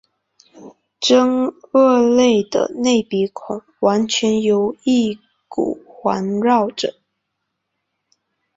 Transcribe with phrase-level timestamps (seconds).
[0.99, 6.95] 真鳄类的内鼻孔完全由翼骨环绕者。